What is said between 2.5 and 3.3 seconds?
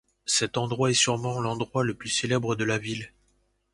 de la ville.